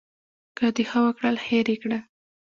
که 0.57 0.65
د 0.75 0.77
ښه 0.89 0.99
وکړل 1.05 1.35
هېر 1.47 1.65
یې 1.71 1.77
کړه. 1.83 1.99